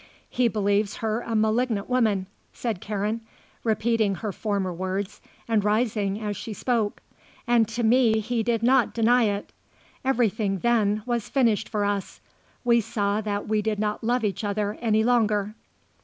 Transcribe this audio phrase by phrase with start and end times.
[0.31, 3.21] He believes her a malignant woman," said Karen,
[3.63, 7.03] repeating her former words and rising as she spoke.
[7.45, 9.53] "And to me he did not deny it.
[10.03, 12.19] Everything, then, was finished for us.
[12.63, 15.53] We saw that we did not love each other any longer."